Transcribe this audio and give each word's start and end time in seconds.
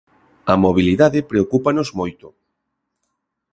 A 0.53 0.55
mobilidade 0.65 1.27
preocúpanos 1.31 1.89
moito. 1.99 2.27